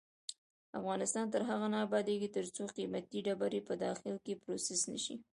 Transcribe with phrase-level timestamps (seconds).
[0.79, 5.15] افغانستان تر هغو نه ابادیږي، ترڅو قیمتي ډبرې په داخل کې پروسس نشي.